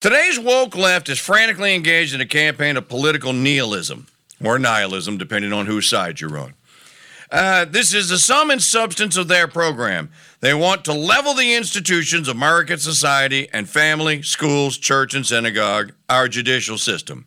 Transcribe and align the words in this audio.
Today's 0.00 0.38
woke 0.38 0.74
left 0.74 1.10
is 1.10 1.18
frantically 1.18 1.74
engaged 1.74 2.14
in 2.14 2.22
a 2.22 2.26
campaign 2.26 2.78
of 2.78 2.88
political 2.88 3.34
nihilism 3.34 4.06
or 4.42 4.58
nihilism, 4.58 5.18
depending 5.18 5.52
on 5.52 5.66
whose 5.66 5.90
side 5.90 6.22
you're 6.22 6.38
on. 6.38 6.54
Uh, 7.30 7.66
this 7.66 7.92
is 7.92 8.08
the 8.08 8.16
sum 8.16 8.50
and 8.50 8.62
substance 8.62 9.18
of 9.18 9.28
their 9.28 9.46
program. 9.46 10.10
They 10.40 10.54
want 10.54 10.86
to 10.86 10.94
level 10.94 11.34
the 11.34 11.54
institutions 11.54 12.28
of 12.28 12.36
American 12.36 12.78
society 12.78 13.50
and 13.52 13.68
family, 13.68 14.22
schools, 14.22 14.78
church, 14.78 15.12
and 15.12 15.26
synagogue, 15.26 15.92
our 16.08 16.28
judicial 16.28 16.78
system. 16.78 17.26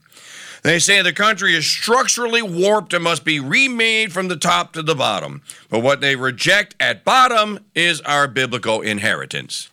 They 0.64 0.80
say 0.80 1.04
the 1.04 1.14
country 1.14 1.54
is 1.54 1.68
structurally 1.68 2.42
warped 2.42 2.96
and 2.96 3.04
must 3.04 3.24
be 3.24 3.40
remade 3.40 4.12
from 4.12 4.30
the 4.30 4.36
top 4.36 4.74
to 4.74 4.82
the 4.82 4.96
bottom. 4.96 5.44
But 5.70 5.82
what 5.82 6.02
they 6.02 6.16
reject 6.16 6.74
at 6.80 7.04
bottom 7.04 7.60
is 7.76 8.02
our 8.02 8.28
biblical 8.28 8.82
inheritance. 8.82 9.70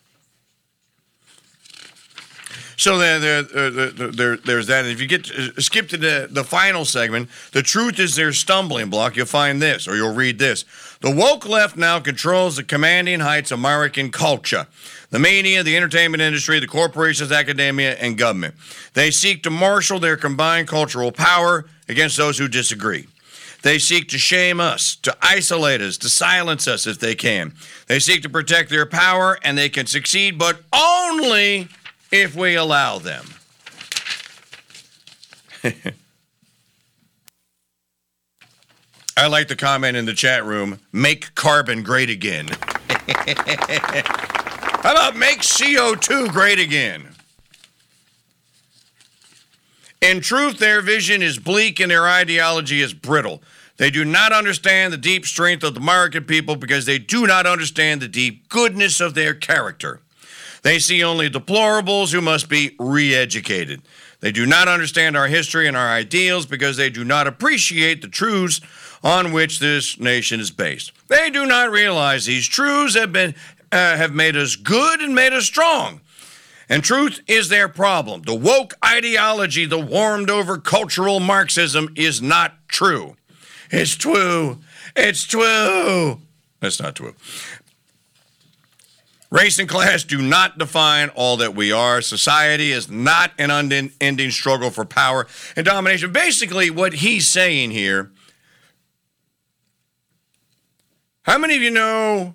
So 2.81 2.97
there, 2.97 3.19
there, 3.19 3.43
there, 3.43 4.11
there, 4.11 4.37
there's 4.39 4.69
that. 4.69 4.87
If 4.87 5.03
you 5.03 5.07
get 5.07 5.31
uh, 5.31 5.61
skip 5.61 5.91
to 5.91 5.99
the, 5.99 6.29
the 6.31 6.43
final 6.43 6.87
segment, 6.87 7.29
the 7.53 7.63
truth 7.63 7.99
is 7.99 8.17
their 8.17 8.33
stumbling 8.33 8.89
block. 8.89 9.17
You'll 9.17 9.27
find 9.27 9.61
this, 9.61 9.87
or 9.87 9.97
you'll 9.97 10.15
read 10.15 10.39
this. 10.39 10.65
The 11.03 11.11
woke 11.11 11.47
left 11.47 11.77
now 11.77 12.01
controls 12.01 12.57
the 12.57 12.65
commanding 12.65 13.21
heights 13.21 13.51
of 13.51 13.59
American 13.59 14.11
culture. 14.11 14.67
The 15.11 15.19
media, 15.19 15.63
the 15.63 15.77
entertainment 15.77 16.23
industry, 16.23 16.59
the 16.59 16.67
corporations, 16.67 17.31
academia, 17.31 17.97
and 17.97 18.17
government. 18.17 18.55
They 18.95 19.11
seek 19.11 19.43
to 19.43 19.51
marshal 19.51 19.99
their 19.99 20.17
combined 20.17 20.67
cultural 20.67 21.13
power 21.13 21.67
against 21.87 22.17
those 22.17 22.39
who 22.39 22.49
disagree. 22.49 23.09
They 23.61 23.79
seek 23.79 24.09
to 24.09 24.17
shame 24.17 24.59
us, 24.59 24.97
to 25.03 25.15
isolate 25.21 25.83
us, 25.83 25.99
to 25.99 26.09
silence 26.09 26.67
us 26.67 26.87
if 26.87 26.99
they 26.99 27.15
can. 27.15 27.53
They 27.89 27.99
seek 27.99 28.23
to 28.23 28.31
protect 28.31 28.71
their 28.71 28.87
power, 28.87 29.39
and 29.43 29.59
they 29.59 29.69
can 29.69 29.85
succeed, 29.85 30.39
but 30.39 30.63
only 30.73 31.69
if 32.11 32.35
we 32.35 32.55
allow 32.57 32.99
them. 32.99 33.25
I 39.17 39.27
like 39.27 39.49
the 39.49 39.57
comment 39.57 39.97
in 39.97 40.07
the 40.07 40.15
chat 40.15 40.45
room 40.45 40.81
make 40.93 41.35
carbon 41.35 41.83
great 41.83 42.09
again. 42.09 42.49
How 44.83 44.93
about 44.93 45.17
make 45.17 45.41
CO2 45.41 46.33
great 46.33 46.59
again? 46.59 47.07
In 50.01 50.23
truth, 50.23 50.59
their 50.59 50.81
vision 50.81 51.21
is 51.21 51.39
bleak 51.39 51.79
and 51.81 51.91
their 51.91 52.09
ideology 52.09 52.81
is 52.81 52.95
brittle. 52.95 53.43
They 53.77 53.91
do 53.91 54.05
not 54.05 54.33
understand 54.33 54.93
the 54.93 54.99
deep 54.99 55.27
strength 55.27 55.63
of 55.63 55.75
the 55.75 55.81
American 55.81 56.25
people 56.25 56.57
because 56.57 56.87
they 56.87 56.99
do 56.99 57.27
not 57.27 57.47
understand 57.47 58.01
the 58.01 58.09
deep 58.09 58.49
goodness 58.49 59.01
of 59.01 59.13
their 59.15 59.35
character. 59.35 60.01
They 60.63 60.79
see 60.79 61.03
only 61.03 61.31
deplorables 61.31 62.13
who 62.13 62.21
must 62.21 62.49
be 62.49 62.77
re 62.79 63.15
educated. 63.15 63.83
They 64.21 64.33
do 64.33 64.45
not 64.45 64.69
understand 64.69 65.17
our 65.17 65.29
history 65.29 65.67
and 65.67 65.77
our 65.77 65.89
ideals 65.89 66.45
because 66.47 66.77
they 66.77 66.91
do 66.91 67.05
not 67.05 67.27
appreciate 67.27 68.03
the 68.03 68.09
truths 68.09 68.61
on 69.03 69.33
which 69.33 69.59
this 69.59 69.99
nation 69.99 70.41
is 70.41 70.51
based. 70.51 70.93
They 71.09 71.31
do 71.31 71.47
not 71.47 71.71
realize 71.71 72.27
these 72.27 72.47
truths 72.47 72.95
have 72.95 73.13
been 73.13 73.35
uh, 73.73 73.97
have 73.97 74.13
made 74.13 74.37
us 74.37 74.57
good 74.57 75.01
and 75.01 75.15
made 75.15 75.33
us 75.33 75.45
strong. 75.45 76.01
And 76.69 76.85
truth 76.85 77.21
is 77.27 77.49
their 77.49 77.69
problem. 77.69 78.23
The 78.23 78.35
woke 78.35 78.75
ideology, 78.85 79.67
the 79.67 79.79
warmed 79.79 80.31
over 80.31 80.59
cultural 80.59 81.19
Marxism 81.19 81.93
is 81.97 82.23
not 82.23 82.69
true. 82.69 83.17
It's 83.71 83.97
true. 83.97 84.59
It's 84.95 85.25
true. 85.25 86.21
That's 86.61 86.81
not 86.81 86.95
true. 86.95 87.15
Race 89.31 89.59
and 89.61 89.69
class 89.69 90.03
do 90.03 90.21
not 90.21 90.59
define 90.59 91.09
all 91.11 91.37
that 91.37 91.55
we 91.55 91.71
are. 91.71 92.03
Society 92.03 92.73
is 92.73 92.91
not 92.91 93.31
an 93.39 93.51
unending 93.51 94.31
struggle 94.31 94.71
for 94.71 94.85
power 94.85 95.27
and 95.55 95.65
domination. 95.65 96.13
Basically, 96.13 96.69
what 96.69 96.95
he's 96.95 97.29
saying 97.29 97.71
here 97.71 98.11
how 101.31 101.39
many 101.39 101.55
of 101.55 101.63
you 101.63 101.71
know 101.71 102.35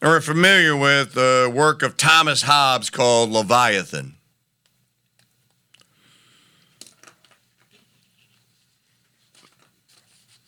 or 0.00 0.16
are 0.16 0.20
familiar 0.20 0.76
with 0.76 1.14
the 1.14 1.50
work 1.52 1.82
of 1.82 1.96
Thomas 1.96 2.42
Hobbes 2.42 2.90
called 2.90 3.30
Leviathan? 3.30 4.14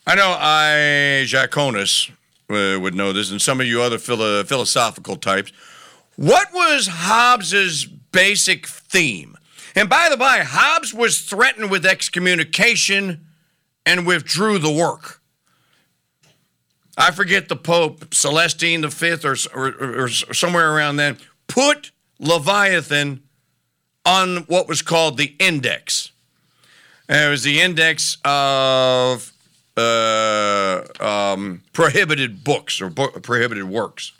I 0.07 0.15
know 0.15 0.35
I, 0.39 1.25
Jaconis, 1.27 2.11
uh, 2.49 2.79
would 2.79 2.95
know 2.95 3.13
this, 3.13 3.31
and 3.31 3.41
some 3.41 3.61
of 3.61 3.67
you 3.67 3.81
other 3.81 3.97
philo- 3.97 4.43
philosophical 4.43 5.15
types. 5.15 5.51
What 6.15 6.51
was 6.53 6.87
Hobbes's 6.87 7.85
basic 7.85 8.67
theme? 8.67 9.37
And 9.75 9.87
by 9.87 10.09
the 10.09 10.17
by, 10.17 10.39
Hobbes 10.39 10.93
was 10.93 11.21
threatened 11.21 11.71
with 11.71 11.85
excommunication 11.85 13.25
and 13.85 14.05
withdrew 14.05 14.59
the 14.59 14.71
work. 14.71 15.21
I 16.97 17.11
forget 17.11 17.47
the 17.47 17.55
Pope, 17.55 18.13
Celestine 18.13 18.85
V, 18.85 19.15
or, 19.23 19.35
or, 19.53 20.03
or 20.03 20.09
somewhere 20.09 20.75
around 20.75 20.97
then, 20.97 21.17
put 21.47 21.91
Leviathan 22.19 23.23
on 24.05 24.37
what 24.47 24.67
was 24.67 24.81
called 24.81 25.17
the 25.17 25.35
index. 25.39 26.11
And 27.07 27.25
it 27.25 27.29
was 27.29 27.43
the 27.43 27.61
index 27.61 28.17
of 28.25 29.31
uh, 29.77 29.81
um, 31.39 31.63
prohibited 31.73 32.43
books 32.43 32.81
or 32.81 32.89
prohibited 32.89 33.63
works. 33.63 34.11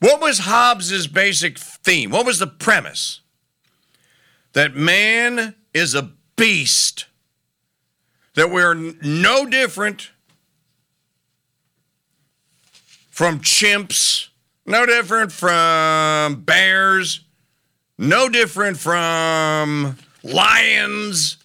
What 0.00 0.20
was 0.20 0.40
Hobbes's 0.40 1.06
basic 1.06 1.58
theme? 1.58 2.10
What 2.10 2.26
was 2.26 2.38
the 2.38 2.46
premise? 2.46 3.20
That 4.52 4.74
man 4.74 5.54
is 5.72 5.94
a 5.94 6.10
beast, 6.36 7.06
that 8.34 8.50
we're 8.50 8.74
no 8.74 9.46
different 9.46 10.10
from 13.10 13.40
chimps, 13.40 14.28
no 14.66 14.84
different 14.84 15.32
from 15.32 16.42
bears, 16.42 17.20
no 17.98 18.28
different 18.28 18.76
from 18.76 19.96
lions, 20.22 21.38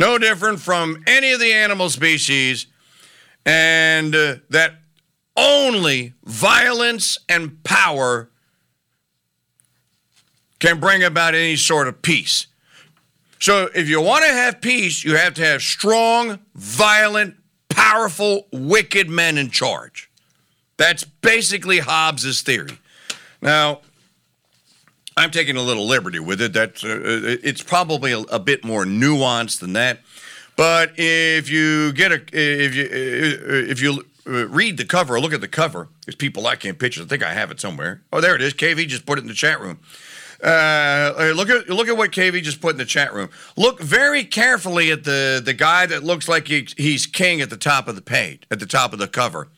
no 0.00 0.16
different 0.16 0.58
from 0.60 1.04
any 1.06 1.30
of 1.30 1.40
the 1.40 1.52
animal 1.52 1.90
species, 1.90 2.66
and 3.44 4.14
uh, 4.14 4.36
that 4.48 4.76
only 5.36 6.14
violence 6.24 7.18
and 7.28 7.62
power 7.62 8.30
can 10.58 10.80
bring 10.80 11.02
about 11.04 11.34
any 11.34 11.54
sort 11.54 11.86
of 11.86 12.00
peace. 12.00 12.46
So, 13.40 13.68
if 13.74 13.88
you 13.88 14.00
want 14.00 14.24
to 14.24 14.32
have 14.32 14.62
peace, 14.62 15.04
you 15.04 15.16
have 15.16 15.34
to 15.34 15.44
have 15.44 15.62
strong, 15.62 16.40
violent, 16.54 17.36
powerful, 17.68 18.46
wicked 18.52 19.10
men 19.10 19.36
in 19.36 19.50
charge. 19.50 20.10
That's 20.78 21.04
basically 21.04 21.78
Hobbes's 21.78 22.40
theory. 22.40 22.78
Now, 23.42 23.80
I'm 25.20 25.30
taking 25.30 25.56
a 25.56 25.62
little 25.62 25.86
liberty 25.86 26.18
with 26.18 26.40
it. 26.40 26.54
That 26.54 26.82
uh, 26.82 27.38
it's 27.46 27.62
probably 27.62 28.12
a, 28.12 28.20
a, 28.20 28.38
bit 28.38 28.64
more 28.64 28.84
nuanced 28.86 29.60
than 29.60 29.74
that. 29.74 30.00
But 30.56 30.92
if 30.96 31.50
you 31.50 31.92
get 31.92 32.10
a 32.10 32.22
if 32.32 32.74
you 32.74 32.88
if 32.90 33.82
you 33.82 34.02
read 34.24 34.78
the 34.78 34.86
cover 34.86 35.14
or 35.14 35.20
look 35.20 35.34
at 35.34 35.42
the 35.42 35.48
cover, 35.48 35.88
there's 36.06 36.16
people 36.16 36.42
liking 36.42 36.74
pictures. 36.74 37.04
I 37.04 37.08
think 37.08 37.22
I 37.22 37.34
have 37.34 37.50
it 37.50 37.60
somewhere. 37.60 38.00
Oh, 38.12 38.22
there 38.22 38.34
it 38.34 38.40
is. 38.40 38.54
KV 38.54 38.88
just 38.88 39.04
put 39.04 39.18
it 39.18 39.22
in 39.22 39.28
the 39.28 39.34
chat 39.34 39.60
room. 39.60 39.78
Uh, 40.42 41.32
look 41.36 41.50
at 41.50 41.68
look 41.68 41.88
at 41.88 41.98
what 41.98 42.12
KV 42.12 42.42
just 42.42 42.62
put 42.62 42.70
in 42.70 42.78
the 42.78 42.86
chat 42.86 43.12
room. 43.12 43.28
Look 43.58 43.78
very 43.80 44.24
carefully 44.24 44.90
at 44.90 45.04
the 45.04 45.42
the 45.44 45.52
guy 45.52 45.84
that 45.84 46.02
looks 46.02 46.28
like 46.28 46.48
he, 46.48 46.66
he's 46.78 47.06
king 47.06 47.42
at 47.42 47.50
the 47.50 47.58
top 47.58 47.88
of 47.88 47.94
the 47.94 48.02
page, 48.02 48.44
at 48.50 48.58
the 48.58 48.66
top 48.66 48.94
of 48.94 48.98
the 48.98 49.08
cover. 49.08 49.48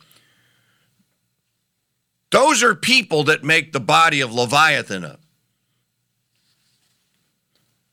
Those 2.31 2.63
are 2.63 2.75
people 2.75 3.23
that 3.25 3.45
make 3.45 3.71
the 3.71 3.79
body 3.79 4.19
of 4.19 4.33
Leviathan 4.33 5.05
up. 5.05 5.22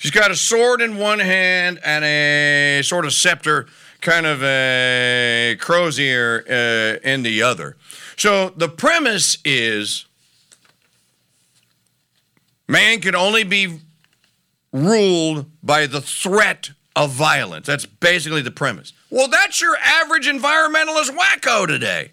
She's 0.00 0.11
got 0.11 0.31
a 0.31 0.37
sword 0.37 0.81
in 0.81 0.97
one 0.97 1.19
hand 1.19 1.79
and 1.85 2.02
a 2.02 2.81
sort 2.82 3.05
of 3.05 3.12
scepter, 3.12 3.67
kind 4.00 4.25
of 4.25 4.43
a 4.43 5.58
crozier 5.61 6.43
uh, 6.49 7.06
in 7.06 7.23
the 7.23 7.43
other. 7.43 7.76
So 8.17 8.49
the 8.56 8.70
premise 8.70 9.37
is 9.44 10.06
man 12.67 13.02
can 13.02 13.14
only 13.14 13.44
be 13.44 13.81
ruled 14.73 15.44
by 15.62 15.87
the 15.87 16.00
threat 16.00 16.70
of 16.97 17.11
violence. 17.11 17.67
That's 17.67 17.85
basically 17.85 18.41
the 18.41 18.50
premise. 18.50 18.94
Well, 19.11 19.29
that's 19.29 19.61
your 19.61 19.76
average 19.76 20.26
environmentalist 20.26 21.14
wacko 21.14 21.67
today. 21.67 22.12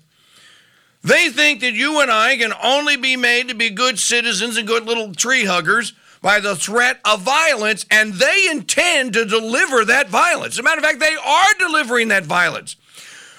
They 1.05 1.29
think 1.29 1.61
that 1.61 1.71
you 1.71 2.01
and 2.01 2.11
I 2.11 2.35
can 2.35 2.51
only 2.61 2.97
be 2.97 3.15
made 3.15 3.47
to 3.47 3.55
be 3.55 3.69
good 3.69 3.97
citizens 3.97 4.57
and 4.57 4.67
good 4.67 4.83
little 4.83 5.13
tree 5.13 5.45
huggers 5.45 5.93
by 6.21 6.39
the 6.39 6.55
threat 6.55 6.99
of 7.05 7.21
violence, 7.21 7.85
and 7.91 8.13
they 8.13 8.47
intend 8.49 9.13
to 9.13 9.25
deliver 9.25 9.85
that 9.85 10.09
violence. 10.09 10.55
As 10.55 10.59
a 10.59 10.63
matter 10.63 10.79
of 10.79 10.83
fact, 10.83 10.99
they 10.99 11.15
are 11.15 11.53
delivering 11.59 12.09
that 12.09 12.25
violence. 12.25 12.75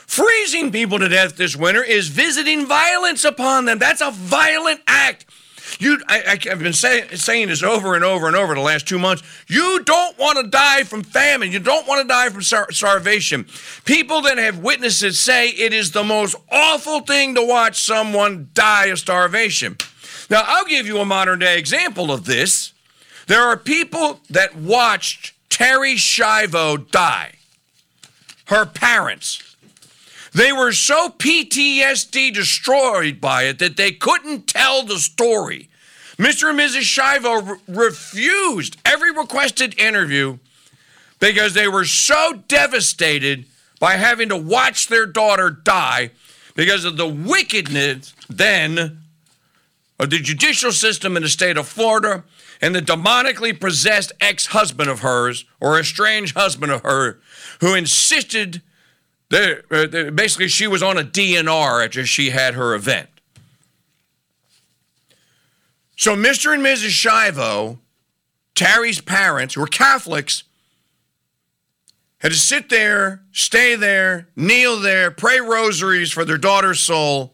Freezing 0.07 0.73
people 0.73 0.99
to 0.99 1.09
death 1.09 1.37
this 1.37 1.55
winter 1.55 1.83
is 1.83 2.09
visiting 2.09 2.67
violence 2.67 3.25
upon 3.25 3.67
them. 3.67 3.79
That's 3.79 4.01
a 4.01 4.11
violent 4.11 4.81
act. 4.87 5.27
You, 5.79 6.01
I, 6.09 6.39
have 6.45 6.59
been 6.59 6.73
say, 6.73 7.07
saying 7.09 7.49
this 7.49 7.63
over 7.63 7.95
and 7.95 8.03
over 8.03 8.27
and 8.27 8.35
over 8.35 8.55
the 8.55 8.61
last 8.61 8.89
two 8.89 8.99
months. 8.99 9.23
You 9.49 9.83
don't 9.85 10.19
want 10.19 10.39
to 10.39 10.49
die 10.49 10.85
from 10.85 11.03
famine. 11.03 11.53
You 11.53 11.59
don't 11.59 11.87
want 11.87 12.03
to 12.03 12.09
die 12.09 12.31
from 12.31 12.43
star- 12.43 12.73
starvation. 12.73 13.47
People 13.85 14.23
that 14.23 14.39
have 14.39 14.59
witnessed 14.59 15.03
it 15.03 15.15
say 15.15 15.51
it 15.51 15.73
is 15.73 15.93
the 15.93 16.05
most 16.05 16.37
awful 16.51 17.01
thing 17.01 17.35
to 17.35 17.47
watch 17.47 17.81
someone 17.81 18.49
die 18.55 18.87
of 18.87 18.99
starvation. 18.99 19.77
Now, 20.31 20.43
I'll 20.47 20.67
give 20.67 20.87
you 20.87 20.99
a 20.99 21.05
modern 21.05 21.39
day 21.39 21.59
example 21.59 22.13
of 22.13 22.25
this. 22.25 22.73
There 23.27 23.43
are 23.43 23.57
people 23.57 24.21
that 24.31 24.57
watched 24.57 25.35
Terri 25.51 25.95
Schiavo 25.95 26.91
die. 26.91 27.33
Her 28.47 28.65
parents. 28.65 29.43
They 30.33 30.53
were 30.53 30.73
so 30.73 31.09
PTSD 31.09 32.33
destroyed 32.33 33.21
by 33.21 33.45
it 33.45 33.59
that 33.59 33.77
they 33.77 33.93
couldn't 33.93 34.47
tell 34.47 34.85
the 34.85 34.99
story. 34.99 35.69
Mr. 36.19 36.51
and 36.51 36.59
Mrs. 36.59 36.83
Schiavo 36.83 37.61
re- 37.67 37.87
refused 37.87 38.77
every 38.85 39.11
requested 39.11 39.79
interview 39.79 40.39
because 41.21 41.55
they 41.55 41.69
were 41.69 41.85
so 41.85 42.43
devastated 42.49 43.45
by 43.81 43.95
having 43.95 44.29
to 44.29 44.37
watch 44.37 44.89
their 44.89 45.07
daughter 45.07 45.51
die 45.51 46.11
because 46.55 46.85
of 46.85 46.97
the 46.97 47.07
wickedness 47.07 48.15
then 48.29 49.01
of 49.99 50.11
the 50.11 50.19
judicial 50.19 50.73
system 50.73 51.17
in 51.17 51.23
the 51.23 51.29
state 51.29 51.57
of 51.57 51.67
Florida 51.67 52.25
and 52.61 52.75
the 52.75 52.81
demonically 52.81 53.59
possessed 53.59 54.13
ex 54.21 54.47
husband 54.47 54.89
of 54.89 55.01
hers 55.01 55.45
or 55.61 55.79
estranged 55.79 56.37
husband 56.37 56.73
of 56.73 56.83
her 56.83 57.21
who 57.61 57.75
insisted 57.75 58.63
that 59.31 59.65
uh, 59.71 60.11
basically 60.11 60.49
she 60.49 60.67
was 60.67 60.83
on 60.83 60.99
a 60.99 61.03
DNR 61.03 61.85
after 61.85 62.07
she 62.07 62.31
had 62.31 62.55
her 62.55 62.75
event. 62.75 63.09
So 65.97 66.15
Mr. 66.15 66.55
and 66.55 66.65
Mrs. 66.65 66.91
Schiavo, 66.91 67.79
Terri's 68.55 69.01
parents, 69.01 69.55
who 69.55 69.61
were 69.61 69.67
Catholics, 69.67 70.45
had 72.19 72.33
to 72.33 72.39
sit 72.39 72.69
there, 72.69 73.23
stay 73.33 73.75
there, 73.75 74.29
kneel 74.35 74.81
there, 74.81 75.11
pray 75.11 75.41
rosaries 75.41 76.11
for 76.11 76.25
their 76.25 76.39
daughter's 76.39 76.81
soul. 76.81 77.33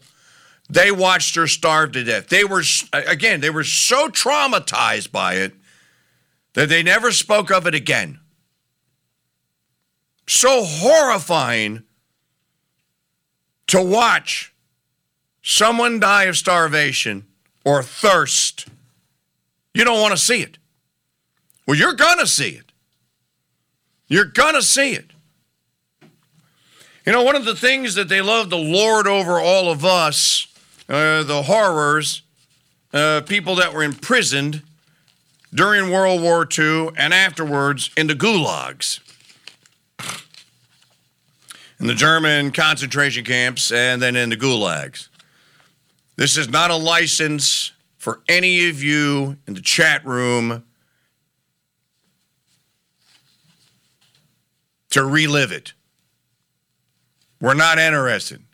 They 0.69 0.91
watched 0.91 1.35
her 1.35 1.47
starve 1.47 1.91
to 1.93 2.03
death. 2.03 2.27
They 2.27 2.43
were, 2.43 2.63
again, 2.91 3.39
they 3.41 3.49
were 3.49 3.63
so 3.63 4.09
traumatized 4.09 5.11
by 5.11 5.35
it 5.35 5.53
that 6.53 6.69
they 6.69 6.81
never 6.81 7.11
spoke 7.11 7.51
of 7.51 7.67
it 7.67 7.75
again. 7.75 8.19
So 10.27 10.63
horrifying 10.63 11.83
to 13.67 13.81
watch 13.81 14.53
someone 15.43 15.99
die 15.99 16.23
of 16.23 16.37
starvation 16.37 17.25
or 17.63 17.83
thirst. 17.83 18.67
You 19.73 19.83
don't 19.83 20.01
want 20.01 20.13
to 20.13 20.17
see 20.17 20.41
it. 20.41 20.57
Well, 21.67 21.77
you're 21.77 21.93
going 21.93 22.19
to 22.19 22.27
see 22.27 22.49
it. 22.49 22.71
You're 24.07 24.25
going 24.25 24.55
to 24.55 24.61
see 24.61 24.93
it. 24.93 25.11
You 27.05 27.11
know, 27.11 27.23
one 27.23 27.35
of 27.35 27.45
the 27.45 27.55
things 27.55 27.93
that 27.95 28.09
they 28.09 28.21
love 28.21 28.49
to 28.49 28.55
lord 28.55 29.05
over 29.05 29.39
all 29.39 29.71
of 29.71 29.85
us, 29.85 30.47
uh, 30.87 31.23
the 31.23 31.43
horrors, 31.43 32.21
uh, 32.93 33.21
people 33.21 33.55
that 33.55 33.73
were 33.73 33.83
imprisoned 33.83 34.61
during 35.53 35.91
World 35.91 36.21
War 36.21 36.47
II 36.57 36.89
and 36.97 37.13
afterwards 37.13 37.89
in 37.97 38.07
the 38.07 38.13
gulags, 38.13 38.99
in 41.79 41.87
the 41.87 41.95
German 41.95 42.51
concentration 42.51 43.23
camps, 43.25 43.71
and 43.71 44.01
then 44.01 44.15
in 44.15 44.29
the 44.29 44.37
gulags. 44.37 45.09
This 46.17 46.37
is 46.37 46.49
not 46.49 46.71
a 46.71 46.75
license 46.75 47.71
for 47.97 48.21
any 48.29 48.69
of 48.69 48.83
you 48.83 49.37
in 49.47 49.53
the 49.53 49.61
chat 49.61 50.05
room 50.05 50.63
to 54.91 55.03
relive 55.03 55.51
it. 55.51 55.73
We're 57.41 57.53
not 57.53 57.79
interested. 57.79 58.44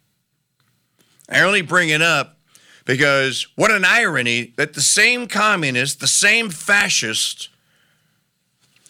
I 1.31 1.41
only 1.41 1.61
bring 1.61 1.89
it 1.89 2.01
up 2.01 2.37
because 2.85 3.47
what 3.55 3.71
an 3.71 3.85
irony 3.85 4.53
that 4.57 4.73
the 4.73 4.81
same 4.81 5.27
communist, 5.27 5.99
the 5.99 6.07
same 6.07 6.49
fascist 6.49 7.49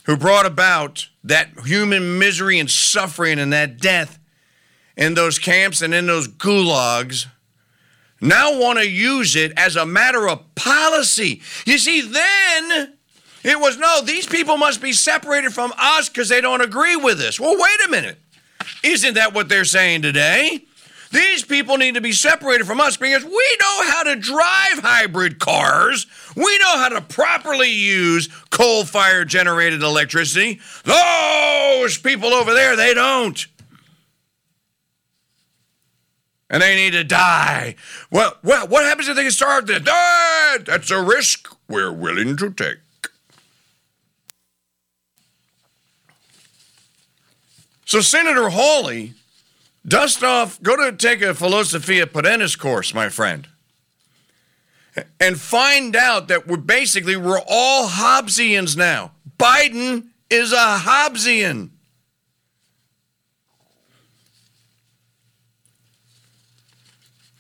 who 0.04 0.18
brought 0.18 0.46
about 0.46 1.08
that 1.24 1.50
human 1.66 2.18
misery 2.18 2.60
and 2.60 2.70
suffering 2.70 3.40
and 3.40 3.54
that 3.54 3.80
death 3.80 4.18
in 4.98 5.14
those 5.14 5.38
camps 5.38 5.82
and 5.82 5.94
in 5.94 6.08
those 6.08 6.28
gulags 6.28 7.28
now 8.20 8.60
want 8.60 8.80
to 8.80 8.90
use 8.90 9.36
it 9.36 9.52
as 9.58 9.76
a 9.76 9.86
matter 9.86 10.30
of 10.30 10.54
policy. 10.56 11.42
You 11.66 11.78
see, 11.78 12.02
then 12.02 12.94
it 13.44 13.60
was 13.60 13.78
no, 13.78 14.02
these 14.02 14.28
people 14.28 14.58
must 14.58 14.82
be 14.82 14.94
separated 14.94 15.54
from 15.54 15.74
us 15.78 16.08
because 16.08 16.30
they 16.30 16.42
don't 16.42 16.62
agree 16.62 16.96
with 16.96 17.20
us. 17.20 17.40
Well, 17.40 17.56
wait 17.56 17.88
a 17.88 17.90
minute. 17.90 18.18
Isn't 18.84 19.16
that 19.16 19.34
what 19.34 19.50
they're 19.50 19.66
saying 19.66 20.04
today? 20.04 20.66
These 21.12 21.44
people 21.44 21.78
need 21.78 21.96
to 21.96 22.02
be 22.02 22.14
separated 22.14 22.66
from 22.66 22.80
us 22.80 22.98
because 22.98 23.24
we 23.24 23.58
know 23.60 23.84
how 23.84 24.04
to 24.04 24.16
drive 24.16 24.80
hybrid 24.80 25.40
cars. 25.40 26.08
We 26.36 26.58
know 26.60 26.78
how 26.78 26.90
to 26.90 27.02
properly 27.02 27.70
use 27.70 28.28
coal 28.50 28.86
fire 28.86 29.26
generated 29.26 29.84
electricity. 29.84 30.60
Those 30.84 31.98
people 31.98 32.34
over 32.34 32.54
there, 32.54 32.76
they 32.76 32.94
don't 32.94 33.46
and 36.52 36.62
they 36.62 36.76
need 36.76 36.92
to 36.92 37.04
die. 37.04 37.76
Well, 38.12 38.38
well, 38.44 38.68
what 38.68 38.84
happens 38.84 39.08
if 39.08 39.16
they 39.16 39.24
get 39.24 39.34
to 39.34 39.80
death? 39.80 39.88
Ah, 39.90 40.58
that's 40.66 40.92
a 40.92 41.02
risk 41.02 41.48
we're 41.68 41.94
willing 41.94 42.36
to 42.38 42.52
take. 42.52 42.78
So, 47.86 48.02
Senator 48.02 48.50
Hawley, 48.50 49.14
dust 49.88 50.24
off, 50.24 50.62
go 50.62 50.76
to 50.76 50.96
take 50.96 51.22
a 51.22 51.34
Philosophia 51.34 52.06
Perennis 52.08 52.58
course, 52.58 52.94
my 52.94 53.10
friend, 53.10 53.48
and 55.20 55.40
find 55.40 55.96
out 55.96 56.28
that 56.28 56.48
we're 56.48 56.58
basically, 56.58 57.16
we're 57.16 57.42
all 57.48 57.88
Hobbesians 57.88 58.76
now. 58.76 59.12
Biden 59.38 60.08
is 60.30 60.52
a 60.52 60.80
Hobbesian. 60.80 61.70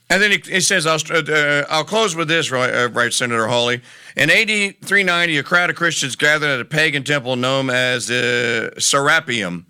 And 0.10 0.22
then 0.22 0.32
he, 0.32 0.38
he 0.40 0.60
says, 0.60 0.86
I'll, 0.86 1.00
uh, 1.10 1.64
I'll 1.70 1.86
close 1.86 2.18
with 2.18 2.28
this, 2.28 2.52
right, 2.52 2.70
uh, 2.70 2.90
right, 2.90 3.14
Senator 3.14 3.48
Hawley. 3.48 3.82
In 4.16 4.30
AD 4.30 4.48
390, 4.82 5.38
a 5.38 5.44
crowd 5.44 5.70
of 5.70 5.78
Christians 5.78 6.18
gathered 6.18 6.50
at 6.50 6.60
a 6.60 6.66
pagan 6.66 7.04
temple 7.04 7.38
known 7.38 7.70
as 7.70 8.12
uh, 8.12 8.72
Serapeum 8.78 9.66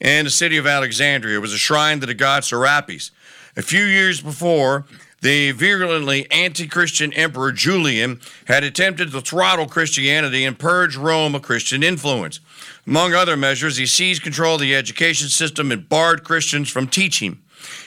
in 0.00 0.24
the 0.26 0.30
city 0.30 0.58
of 0.58 0.66
Alexandria. 0.66 1.36
It 1.36 1.40
was 1.40 1.54
a 1.54 1.58
shrine 1.58 2.00
to 2.00 2.06
the 2.06 2.14
god 2.14 2.44
Serapis. 2.44 3.10
A 3.56 3.62
few 3.62 3.84
years 3.84 4.20
before, 4.20 4.84
the 5.22 5.52
virulently 5.52 6.30
anti 6.30 6.66
Christian 6.66 7.10
Emperor 7.14 7.52
Julian 7.52 8.20
had 8.44 8.64
attempted 8.64 9.12
to 9.12 9.20
throttle 9.22 9.66
Christianity 9.66 10.44
and 10.44 10.58
purge 10.58 10.94
Rome 10.94 11.34
of 11.34 11.40
Christian 11.40 11.82
influence. 11.82 12.40
Among 12.86 13.14
other 13.14 13.36
measures, 13.36 13.78
he 13.78 13.86
seized 13.86 14.22
control 14.22 14.56
of 14.56 14.60
the 14.60 14.74
education 14.74 15.28
system 15.28 15.72
and 15.72 15.88
barred 15.88 16.22
Christians 16.22 16.68
from 16.68 16.86
teaching. 16.86 17.38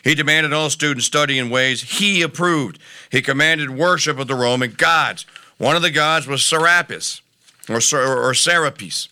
He 0.03 0.15
demanded 0.15 0.53
all 0.53 0.71
students 0.71 1.05
study 1.05 1.37
in 1.37 1.51
ways 1.51 1.99
he 1.99 2.23
approved. 2.23 2.79
He 3.11 3.21
commanded 3.21 3.69
worship 3.69 4.17
of 4.17 4.27
the 4.27 4.35
Roman 4.35 4.71
gods. 4.71 5.27
One 5.59 5.75
of 5.75 5.81
the 5.81 5.91
gods 5.91 6.25
was 6.25 6.41
Serapis, 6.43 7.21
or, 7.67 7.81
or 7.99 8.33
Serapis. 8.33 9.09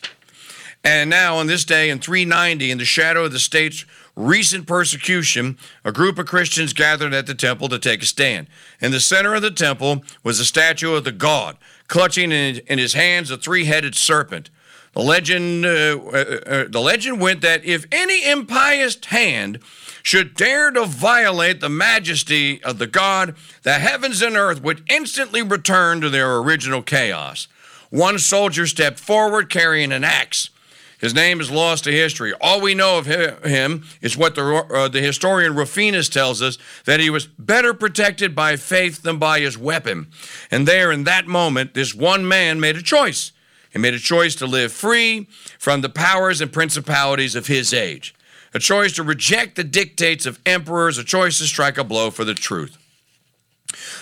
And 0.82 1.10
now, 1.10 1.36
on 1.36 1.48
this 1.48 1.66
day 1.66 1.90
in 1.90 2.00
390, 2.00 2.72
in 2.72 2.78
the 2.78 2.86
shadow 2.86 3.26
of 3.26 3.34
the 3.34 3.40
state's 3.40 3.84
recent 4.16 4.66
persecution, 4.66 5.58
a 5.84 5.92
group 5.92 6.18
of 6.18 6.26
Christians 6.26 6.72
gathered 6.72 7.14
at 7.14 7.28
the 7.28 7.36
temple 7.36 7.68
to 7.68 7.78
take 7.78 8.02
a 8.02 8.06
stand. 8.06 8.48
In 8.80 8.92
the 8.92 9.02
center 9.02 9.36
of 9.36 9.42
the 9.42 9.52
temple 9.52 10.04
was 10.24 10.40
a 10.40 10.46
statue 10.46 10.96
of 10.96 11.04
the 11.04 11.12
god, 11.12 11.58
clutching 11.90 12.32
in, 12.32 12.62
in 12.68 12.80
his 12.80 12.94
hands 12.94 13.30
a 13.30 13.36
three 13.36 13.66
headed 13.66 13.94
serpent. 13.94 14.50
The 14.98 15.04
legend, 15.04 15.64
uh, 15.64 15.70
uh, 15.70 16.12
uh, 16.12 16.66
the 16.70 16.82
legend 16.82 17.22
went 17.22 17.42
that 17.42 17.64
if 17.64 17.86
any 17.92 18.28
impious 18.28 18.98
hand 19.06 19.60
should 20.02 20.34
dare 20.34 20.72
to 20.72 20.86
violate 20.86 21.60
the 21.60 21.70
majesty 21.70 22.64
of 22.64 22.80
the 22.80 22.88
God, 22.88 23.36
the 23.62 23.74
heavens 23.74 24.24
and 24.24 24.36
earth 24.36 24.64
would 24.64 24.82
instantly 24.90 25.44
return 25.44 26.02
to 26.02 26.10
their 26.10 26.38
original 26.38 26.82
chaos. 26.82 27.48
One 27.92 28.18
soldier 28.18 28.66
stepped 28.66 29.00
forward 29.00 29.52
carrying 29.52 29.92
an 29.92 30.04
axe. 30.04 30.50
His 30.98 31.14
name 31.14 31.42
is 31.42 31.52
lost 31.52 31.84
to 31.84 31.92
history. 31.92 32.34
All 32.42 32.60
we 32.60 32.74
know 32.74 32.98
of 32.98 33.06
him 33.06 33.86
is 34.02 34.18
what 34.18 34.34
the, 34.34 34.44
uh, 34.44 34.88
the 34.88 35.02
historian 35.02 35.54
Rufinus 35.54 36.10
tells 36.10 36.42
us 36.42 36.58
that 36.86 37.00
he 37.00 37.12
was 37.12 37.28
better 37.28 37.76
protected 37.76 38.34
by 38.34 38.56
faith 38.56 39.04
than 39.04 39.20
by 39.20 39.42
his 39.42 39.60
weapon. 39.60 40.08
And 40.50 40.68
there, 40.68 40.92
in 40.92 41.04
that 41.04 41.28
moment, 41.28 41.76
this 41.76 41.94
one 41.94 42.28
man 42.28 42.60
made 42.60 42.78
a 42.78 42.82
choice. 42.82 43.32
He 43.72 43.80
made 43.80 43.94
a 43.94 44.00
choice 44.00 44.36
to 44.36 44.46
live 44.46 44.72
free 44.72 45.28
from 45.60 45.82
the 45.82 45.90
powers 45.90 46.42
and 46.42 46.52
principalities 46.52 47.36
of 47.36 47.48
his 47.48 47.74
age 47.74 48.14
a 48.54 48.60
choice 48.60 48.94
to 48.94 49.04
reject 49.04 49.56
the 49.56 49.64
dictates 49.64 50.26
of 50.26 50.40
emperors, 50.46 50.98
a 50.98 51.04
choice 51.04 51.38
to 51.38 51.46
strike 51.46 51.78
a 51.78 51.84
blow 51.84 52.10
for 52.10 52.24
the 52.24 52.34
truth. 52.34 52.78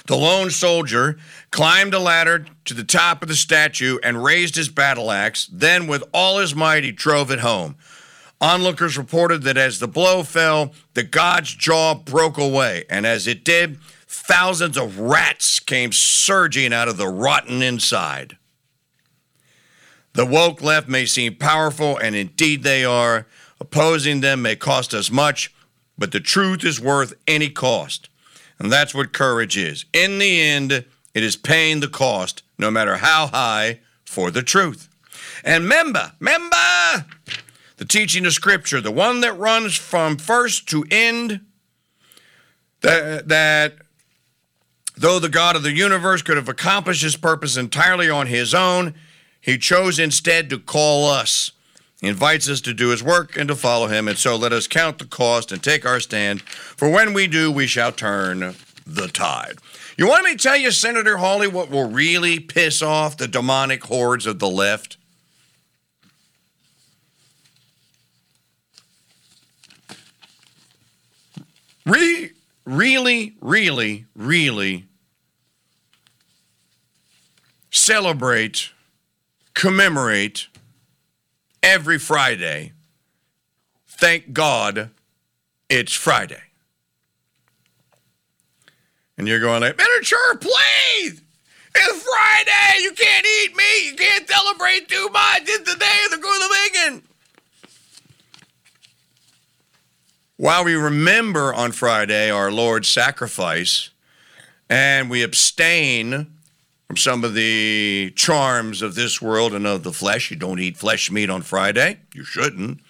The 0.08 0.16
lone 0.16 0.52
soldier 0.52 1.18
climbed 1.52 1.94
a 1.94 2.00
ladder 2.00 2.46
to 2.66 2.74
the 2.74 2.84
top 2.84 3.22
of 3.22 3.28
the 3.28 3.36
statue 3.36 3.98
and 4.04 4.24
raised 4.24 4.56
his 4.56 4.70
battle 4.70 5.12
axe. 5.12 5.50
Then, 5.52 5.88
with 5.88 6.04
all 6.14 6.38
his 6.38 6.56
might, 6.56 6.84
he 6.84 6.92
drove 6.92 7.32
it 7.32 7.40
home. 7.40 7.76
Onlookers 8.40 8.98
reported 8.98 9.44
that 9.44 9.58
as 9.58 9.80
the 9.80 9.88
blow 9.88 10.22
fell, 10.24 10.74
the 10.94 11.04
god's 11.04 11.54
jaw 11.56 11.96
broke 11.96 12.38
away, 12.38 12.86
and 12.90 13.06
as 13.06 13.28
it 13.28 13.44
did, 13.44 13.80
thousands 14.08 14.78
of 14.78 15.00
rats 15.00 15.60
came 15.60 15.92
surging 15.92 16.72
out 16.72 16.88
of 16.88 16.98
the 16.98 17.08
rotten 17.08 17.62
inside. 17.62 18.38
The 20.16 20.26
woke 20.26 20.62
left 20.62 20.88
may 20.88 21.06
seem 21.06 21.36
powerful, 21.36 21.98
and 21.98 22.16
indeed 22.16 22.64
they 22.64 22.86
are. 22.86 23.28
Opposing 23.60 24.22
them 24.22 24.42
may 24.42 24.56
cost 24.56 24.94
us 24.94 25.12
much, 25.12 25.54
but 25.98 26.12
the 26.12 26.20
truth 26.20 26.64
is 26.64 26.80
worth 26.80 27.14
any 27.28 27.50
cost. 27.50 28.10
And 28.58 28.72
that's 28.72 28.96
what 28.96 29.14
courage 29.14 29.58
is. 29.58 29.86
In 29.94 30.20
the 30.20 30.42
end, 30.42 30.72
it 30.72 31.24
is 31.24 31.36
paying 31.36 31.82
the 31.82 31.90
cost, 31.90 32.44
no 32.58 32.72
matter 32.72 32.98
how 32.98 33.28
high, 33.28 33.82
for 34.06 34.32
the 34.32 34.42
truth. 34.42 34.90
And 35.44 35.66
remember, 35.66 36.14
remember 36.20 37.06
the 37.78 37.86
teaching 37.86 38.26
of 38.26 38.34
Scripture, 38.34 38.80
the 38.80 38.92
one 38.92 39.20
that 39.22 39.38
runs 39.38 39.76
from 39.76 40.18
first 40.18 40.68
to 40.70 40.86
end, 40.90 41.42
that, 42.82 43.28
that 43.28 43.76
though 44.96 45.20
the 45.20 45.30
God 45.30 45.58
of 45.58 45.64
the 45.64 45.74
universe 45.74 46.22
could 46.22 46.38
have 46.38 46.50
accomplished 46.50 47.04
his 47.04 47.18
purpose 47.18 47.58
entirely 47.58 48.10
on 48.10 48.28
his 48.28 48.54
own, 48.54 48.96
he 49.46 49.60
chose 49.60 50.00
instead 50.00 50.50
to 50.50 50.58
call 50.58 51.06
us. 51.06 51.52
He 52.02 52.08
invites 52.08 52.50
us 52.50 52.62
to 52.62 52.74
do 52.74 52.90
his 52.90 53.04
work 53.04 53.38
and 53.38 53.48
to 53.48 53.56
follow 53.56 53.86
him. 53.86 54.08
And 54.08 54.18
so 54.18 54.36
let 54.36 54.52
us 54.52 54.66
count 54.66 54.98
the 54.98 55.06
cost 55.06 55.52
and 55.52 55.62
take 55.62 55.86
our 55.86 56.00
stand, 56.00 56.42
for 56.42 56.90
when 56.90 57.14
we 57.14 57.28
do, 57.28 57.52
we 57.52 57.68
shall 57.68 57.92
turn 57.92 58.56
the 58.88 59.08
tide. 59.08 59.60
You 60.00 60.08
want 60.08 60.26
me 60.26 60.32
to 60.32 60.38
tell 60.42 60.58
you, 60.58 60.72
Senator 60.72 61.18
Hawley, 61.18 61.48
what 61.48 61.70
will 61.70 61.88
really 61.88 62.40
piss 62.40 62.82
off 62.82 63.18
the 63.18 63.28
demonic 63.28 63.84
hordes 63.84 64.26
of 64.26 64.40
the 64.40 64.50
left? 64.50 64.98
Re- 71.86 72.32
really, 72.66 73.36
really, 73.42 74.06
really 74.16 74.86
celebrate 77.70 78.72
commemorate 79.56 80.48
every 81.64 81.98
Friday. 81.98 82.74
Thank 83.88 84.34
God 84.34 84.92
it's 85.70 85.94
Friday. 85.94 86.42
And 89.18 89.28
you're 89.28 89.40
going 89.40 89.62
like, 89.62 89.78
miniature, 89.78 90.38
please! 90.40 91.22
It's 91.74 92.04
Friday! 92.04 92.84
You 92.84 92.92
can't 92.92 93.26
eat 93.26 93.56
meat! 93.56 93.92
You 93.92 93.96
can't 93.96 94.30
celebrate 94.30 94.88
too 94.88 95.10
much! 95.12 95.42
It's 95.46 95.72
the 95.72 95.80
day 95.80 96.00
of 96.06 96.12
the 96.12 96.18
good 96.18 96.44
of 96.44 96.52
bacon! 96.52 97.10
While 100.38 100.66
we 100.66 100.76
remember 100.76 101.54
on 101.54 101.72
Friday 101.72 102.30
our 102.30 102.52
Lord's 102.52 102.90
sacrifice 102.90 103.90
and 104.70 105.10
we 105.10 105.24
abstain 105.24 106.35
some 106.98 107.24
of 107.24 107.34
the 107.34 108.12
charms 108.16 108.82
of 108.82 108.96
this 108.96 109.22
world 109.22 109.54
and 109.54 109.66
of 109.66 109.84
the 109.84 109.92
flesh. 109.92 110.32
You 110.32 110.38
don't 110.38 110.60
eat 110.60 110.78
flesh 110.78 111.12
meat 111.12 111.30
on 111.30 111.42
Friday. 111.42 112.00
You 112.14 112.24
shouldn't. 112.24 112.82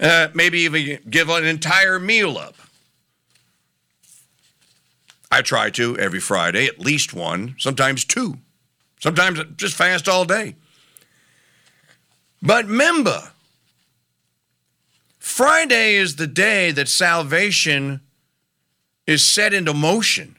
Uh, 0.00 0.28
maybe 0.34 0.60
even 0.60 0.98
give 1.08 1.28
an 1.28 1.44
entire 1.44 1.98
meal 1.98 2.36
up. 2.36 2.56
I 5.30 5.42
try 5.42 5.70
to 5.70 5.96
every 5.98 6.20
Friday, 6.20 6.66
at 6.66 6.78
least 6.78 7.14
one, 7.14 7.54
sometimes 7.58 8.04
two. 8.04 8.38
Sometimes 9.00 9.40
just 9.56 9.74
fast 9.74 10.08
all 10.08 10.24
day. 10.24 10.56
But 12.42 12.66
remember, 12.66 13.32
Friday 15.18 15.94
is 15.94 16.16
the 16.16 16.26
day 16.26 16.72
that 16.72 16.88
salvation 16.88 18.00
is 19.06 19.24
set 19.24 19.54
into 19.54 19.72
motion. 19.72 20.36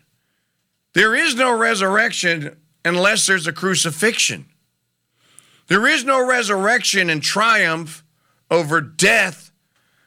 There 0.94 1.16
is 1.16 1.36
no 1.36 1.58
resurrection 1.58 2.58
unless 2.86 3.26
there's 3.26 3.48
a 3.48 3.54
crucifixion. 3.54 4.46
There 5.68 5.88
is 5.88 6.04
no 6.04 6.26
resurrection 6.26 7.10
and 7.10 7.22
triumph 7.24 8.04
over 8.52 8.82
death 8.82 9.52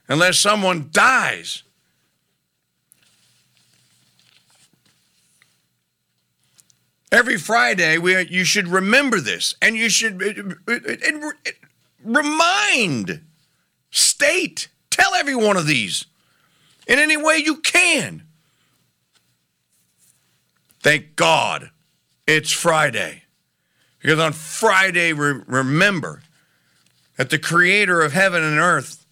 unless 0.08 0.38
someone 0.38 0.88
dies. 0.92 1.62
Every 7.10 7.38
Friday, 7.38 7.98
we, 7.98 8.26
you 8.26 8.44
should 8.44 8.68
remember 8.68 9.20
this 9.20 9.54
and 9.62 9.76
you 9.76 9.88
should 9.88 10.22
uh, 10.22 10.72
uh, 10.72 11.26
uh, 11.26 11.50
remind, 12.04 13.22
state, 13.90 14.68
tell 14.90 15.14
every 15.14 15.36
one 15.36 15.56
of 15.56 15.66
these 15.66 16.06
in 16.86 16.98
any 16.98 17.16
way 17.16 17.38
you 17.38 17.56
can. 17.56 18.24
Thank 20.82 21.16
God 21.16 21.70
it's 22.26 22.50
Friday. 22.50 23.22
Because 24.00 24.18
on 24.18 24.32
Friday, 24.32 25.12
re- 25.12 25.42
remember 25.46 26.22
that 27.16 27.30
the 27.30 27.38
creator 27.38 28.02
of 28.02 28.12
heaven 28.12 28.42
and 28.42 28.58
earth 28.58 29.04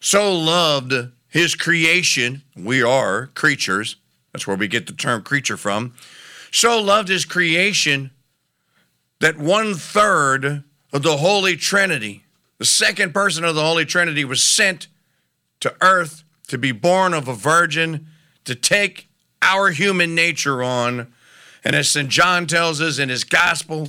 so 0.00 0.34
loved 0.34 0.94
his 1.28 1.54
creation. 1.54 2.42
We 2.56 2.82
are 2.82 3.26
creatures. 3.28 3.96
That's 4.32 4.46
where 4.46 4.56
we 4.56 4.68
get 4.68 4.86
the 4.86 4.92
term 4.92 5.22
creature 5.22 5.56
from. 5.56 5.94
So 6.50 6.80
loved 6.80 7.08
his 7.08 7.24
creation 7.24 8.10
that 9.20 9.38
one 9.38 9.74
third 9.74 10.64
of 10.92 11.02
the 11.02 11.16
Holy 11.16 11.56
Trinity, 11.56 12.24
the 12.58 12.64
second 12.64 13.14
person 13.14 13.44
of 13.44 13.54
the 13.54 13.62
Holy 13.62 13.84
Trinity, 13.84 14.24
was 14.24 14.42
sent 14.42 14.88
to 15.60 15.74
earth 15.80 16.24
to 16.48 16.58
be 16.58 16.72
born 16.72 17.14
of 17.14 17.28
a 17.28 17.34
virgin, 17.34 18.06
to 18.44 18.54
take 18.54 19.08
our 19.40 19.70
human 19.70 20.14
nature 20.14 20.62
on 20.62 21.12
and 21.64 21.76
as 21.76 21.90
St. 21.90 22.08
John 22.08 22.46
tells 22.46 22.80
us 22.80 22.98
in 22.98 23.08
his 23.08 23.24
gospel, 23.24 23.88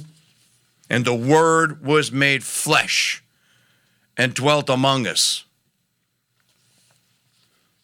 and 0.90 1.06
the 1.06 1.16
word 1.16 1.84
was 1.84 2.12
made 2.12 2.44
flesh 2.44 3.24
and 4.16 4.34
dwelt 4.34 4.70
among 4.70 5.08
us. 5.08 5.46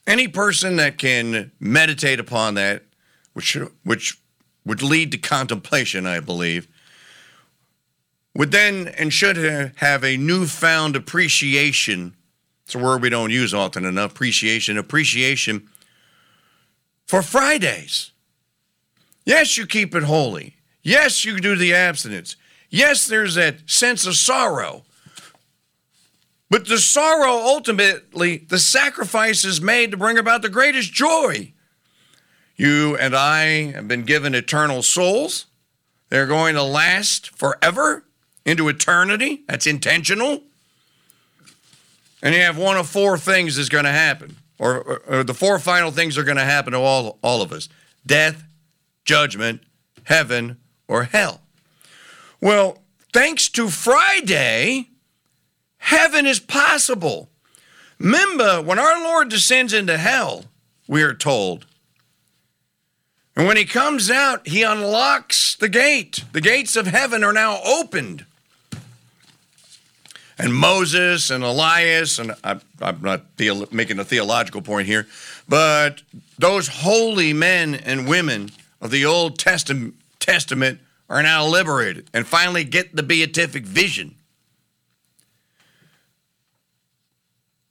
Any 0.06 0.28
person 0.28 0.76
that 0.78 0.98
can 0.98 1.52
meditate 1.60 2.20
upon 2.20 2.56
that, 2.56 2.84
which, 3.34 3.58
which 3.84 4.18
would 4.66 4.82
lead 4.82 5.12
to 5.12 5.18
contemplation, 5.18 6.06
I 6.06 6.20
believe, 6.20 6.68
would 8.36 8.52
then 8.52 8.88
and 8.90 9.12
should 9.12 9.38
have 9.78 10.04
a 10.04 10.18
newfound 10.18 10.96
appreciation. 10.96 12.16
It's 12.66 12.76
a 12.76 12.80
word 12.80 13.02
we 13.02 13.10
don't 13.10 13.32
use 13.32 13.54
often 13.54 13.86
enough 13.86 14.12
appreciation, 14.12 14.78
appreciation 14.78 15.68
for 17.08 17.22
Fridays. 17.22 18.12
Yes, 19.30 19.60
you 19.60 19.68
keep 19.68 19.94
it 19.94 20.02
holy. 20.02 20.56
Yes, 20.82 21.24
you 21.24 21.40
do 21.40 21.56
the 21.56 21.72
abstinence. 21.72 22.36
Yes, 22.72 23.06
there's 23.06 23.36
that 23.36 23.70
sense 23.70 24.08
of 24.08 24.16
sorrow. 24.16 24.86
But 26.50 26.68
the 26.68 26.80
sorrow 26.80 27.34
ultimately, 27.34 28.38
the 28.38 28.58
sacrifice 28.58 29.46
is 29.46 29.62
made 29.62 29.92
to 29.92 29.98
bring 29.98 30.18
about 30.18 30.42
the 30.42 30.50
greatest 30.50 30.92
joy. 30.92 31.54
You 32.56 32.98
and 32.98 33.16
I 33.16 33.72
have 33.74 33.88
been 33.88 34.02
given 34.02 34.34
eternal 34.34 34.82
souls. 34.82 35.46
They're 36.10 36.26
going 36.26 36.56
to 36.56 36.64
last 36.64 37.30
forever 37.38 38.06
into 38.46 38.68
eternity. 38.68 39.44
That's 39.48 39.68
intentional. 39.68 40.42
And 42.24 42.34
you 42.34 42.42
have 42.42 42.58
one 42.58 42.78
of 42.78 42.90
four 42.90 43.16
things 43.16 43.58
that's 43.58 43.70
going 43.70 43.86
to 43.86 43.92
happen, 43.92 44.38
or, 44.58 44.82
or, 44.82 45.02
or 45.08 45.24
the 45.24 45.36
four 45.36 45.60
final 45.60 45.92
things 45.92 46.18
are 46.18 46.24
going 46.24 46.38
to 46.38 46.44
happen 46.44 46.74
to 46.74 46.80
all, 46.80 47.20
all 47.22 47.44
of 47.44 47.52
us 47.52 47.70
death, 48.08 48.44
judgment, 49.06 49.62
heaven, 50.04 50.58
or 50.88 51.04
hell. 51.04 51.42
Well, 52.42 52.80
thanks 53.14 53.50
to 53.50 53.70
Friday, 53.70 54.90
heaven 55.78 56.26
is 56.26 56.40
possible. 56.40 57.30
Remember, 58.00 58.62
when 58.62 58.80
our 58.80 59.04
Lord 59.04 59.30
descends 59.30 59.74
into 59.74 59.98
hell, 59.98 60.46
we 60.88 61.04
are 61.04 61.14
told, 61.14 61.66
and 63.40 63.48
when 63.48 63.56
he 63.56 63.64
comes 63.64 64.12
out, 64.12 64.46
he 64.46 64.64
unlocks 64.64 65.56
the 65.56 65.70
gate. 65.70 66.26
The 66.34 66.42
gates 66.42 66.76
of 66.76 66.88
heaven 66.88 67.24
are 67.24 67.32
now 67.32 67.62
opened. 67.64 68.26
And 70.38 70.54
Moses 70.54 71.30
and 71.30 71.42
Elias, 71.42 72.20
and 72.20 72.34
I, 72.44 72.60
am 72.82 73.02
not 73.02 73.22
making 73.72 73.98
a 73.98 74.04
theological 74.04 74.62
point 74.62 74.88
here, 74.88 75.08
but 75.48 76.02
those 76.38 76.68
holy 76.68 77.32
men 77.32 77.76
and 77.76 78.10
women 78.10 78.52
of 78.82 78.92
the 78.92 79.06
Old 79.06 79.38
Testament, 79.38 79.96
Testament 80.20 80.80
are 81.10 81.24
now 81.24 81.46
liberated 81.46 82.10
and 82.14 82.28
finally 82.28 82.64
get 82.64 82.96
the 82.96 83.04
beatific 83.04 83.66
vision. 83.66 84.16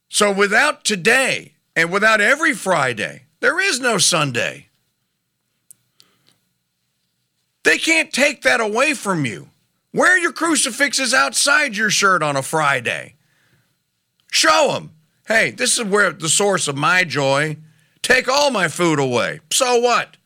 So 0.08 0.32
without 0.32 0.84
today 0.84 1.54
and 1.76 1.92
without 1.92 2.20
every 2.20 2.54
Friday, 2.54 3.22
there 3.40 3.60
is 3.60 3.78
no 3.78 3.98
Sunday. 3.98 4.68
They 7.62 7.78
can't 7.78 8.12
take 8.12 8.42
that 8.42 8.60
away 8.60 8.94
from 8.94 9.24
you. 9.24 9.50
Wear 9.92 10.18
your 10.18 10.32
crucifixes 10.32 11.14
outside 11.14 11.76
your 11.76 11.90
shirt 11.90 12.22
on 12.22 12.36
a 12.36 12.42
Friday. 12.42 13.14
Show 14.30 14.72
them, 14.72 14.92
hey, 15.26 15.50
this 15.50 15.78
is 15.78 15.84
where 15.84 16.12
the 16.12 16.28
source 16.28 16.68
of 16.68 16.76
my 16.76 17.04
joy. 17.04 17.56
Take 18.02 18.28
all 18.28 18.50
my 18.50 18.68
food 18.68 18.98
away. 18.98 19.40
So 19.50 19.78
what? 19.78 20.16